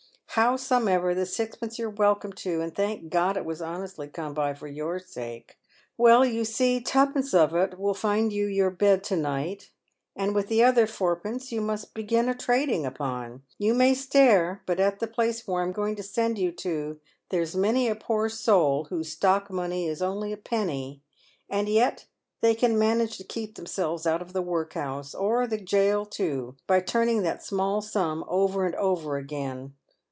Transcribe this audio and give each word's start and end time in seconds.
Howsomever, 0.35 1.13
the 1.13 1.25
sixpence 1.25 1.77
you're 1.77 1.89
welcome 1.89 2.31
to, 2.31 2.61
and 2.61 2.73
thank 2.73 3.11
Grod 3.11 3.35
it 3.35 3.43
was 3.43 3.61
honestly 3.61 4.07
come 4.07 4.33
by 4.33 4.53
for 4.53 4.69
your 4.69 4.97
sake. 4.97 5.57
Well, 5.97 6.23
you 6.25 6.45
see, 6.45 6.79
twopence 6.79 7.33
of 7.33 7.53
it 7.53 7.77
will 7.77 7.93
find 7.93 8.31
your 8.31 8.71
bed 8.71 9.03
to 9.03 9.17
night, 9.17 9.71
and 10.15 10.33
with 10.33 10.47
the 10.47 10.63
other 10.63 10.87
fourpence 10.87 11.51
you 11.51 11.59
must 11.59 11.93
begin 11.93 12.29
a 12.29 12.33
trading 12.33 12.85
upon. 12.85 13.41
You 13.57 13.73
may 13.73 13.93
stare, 13.93 14.63
but 14.65 14.79
at 14.79 14.99
the 15.01 15.05
place 15.07 15.45
where 15.45 15.63
72 15.63 15.65
PAYED 15.65 15.67
WITH 15.67 15.75
GOLD. 15.75 15.85
I'm 15.85 15.85
going 15.85 15.95
to 15.97 16.03
send 16.03 16.37
you 16.39 16.51
to, 16.53 16.99
there's 17.27 17.53
many 17.57 17.89
a 17.89 17.95
poor 17.95 18.29
soul 18.29 18.85
whose 18.85 19.11
stock 19.11 19.49
money 19.49 19.85
is 19.85 20.01
only 20.01 20.31
a 20.31 20.37
penny, 20.37 21.01
and 21.49 21.67
yet 21.67 22.05
they 22.39 22.55
can 22.55 22.79
manage 22.79 23.17
to 23.17 23.25
keep 23.25 23.55
them 23.55 23.65
selves 23.65 24.07
out 24.07 24.21
of 24.21 24.31
the 24.31 24.41
workhouse, 24.41 25.13
or 25.13 25.45
the 25.45 25.57
gaol 25.57 26.05
too, 26.05 26.55
by 26.67 26.79
turning 26.79 27.21
that 27.23 27.43
small 27.43 27.81
sum 27.81 28.23
over 28.29 28.65
and 28.65 28.75
over 28.75 29.17
again. 29.17 29.73